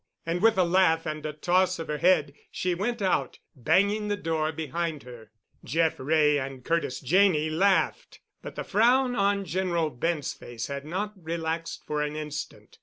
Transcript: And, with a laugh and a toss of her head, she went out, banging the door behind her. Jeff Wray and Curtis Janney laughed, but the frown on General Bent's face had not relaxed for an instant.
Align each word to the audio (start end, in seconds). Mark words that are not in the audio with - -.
And, 0.25 0.41
with 0.41 0.57
a 0.57 0.63
laugh 0.63 1.05
and 1.05 1.23
a 1.27 1.31
toss 1.31 1.77
of 1.77 1.87
her 1.87 1.99
head, 1.99 2.33
she 2.49 2.73
went 2.73 3.03
out, 3.03 3.37
banging 3.55 4.07
the 4.07 4.17
door 4.17 4.51
behind 4.51 5.03
her. 5.03 5.29
Jeff 5.63 5.99
Wray 5.99 6.39
and 6.39 6.65
Curtis 6.65 6.99
Janney 7.01 7.51
laughed, 7.51 8.19
but 8.41 8.55
the 8.55 8.63
frown 8.63 9.15
on 9.15 9.45
General 9.45 9.91
Bent's 9.91 10.33
face 10.33 10.65
had 10.65 10.85
not 10.85 11.13
relaxed 11.15 11.83
for 11.85 12.01
an 12.01 12.15
instant. 12.15 12.79